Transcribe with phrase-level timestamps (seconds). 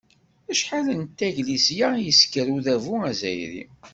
[0.51, 3.63] Acḥal d taglisya i isekkeṛ Udabu azzayri!